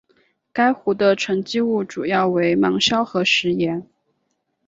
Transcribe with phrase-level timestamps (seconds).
[0.51, 3.87] 该湖的沉积物主要为芒硝和石盐。